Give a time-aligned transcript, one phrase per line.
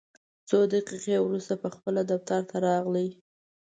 [0.49, 3.09] څو دقیقې وروسته پخپله دفتر ته راغی.